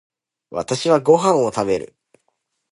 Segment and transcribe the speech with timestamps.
[0.49, 1.95] 私はご飯を食べる。